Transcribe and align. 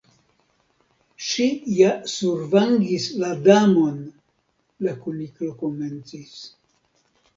"Ŝi 1.25 1.45
ja 1.79 1.91
survangis 2.13 3.05
la 3.25 3.29
Damon" 3.49 4.01
la 4.87 4.97
Kuniklo 5.05 5.55
komencis. 5.65 6.35